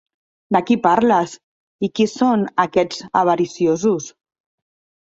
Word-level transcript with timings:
De 0.55 0.61
qui 0.69 0.77
parles? 0.85 1.35
I 1.89 1.91
qui 1.99 2.09
són, 2.15 2.47
aquests 2.67 3.07
avariciosos? 3.25 4.15